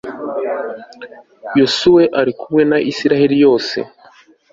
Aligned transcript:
yozuwe 1.57 2.03
ari 2.19 2.31
kumwe 2.39 2.61
na 2.71 2.77
israheli 2.91 3.35
yose 3.45 3.77